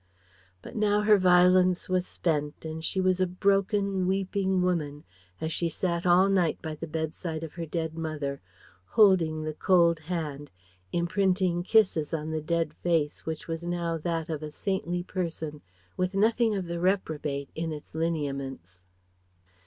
[0.63, 5.03] But now her violence was spent and she was a broken, weeping woman
[5.39, 8.41] as she sat all night by the bedside of her dead mother,
[8.97, 10.49] holding the cold hand,
[10.91, 15.61] imprinting kisses on the dead face which was now that of a saintly person
[15.97, 18.87] with nothing of the reprobate in its lineaments.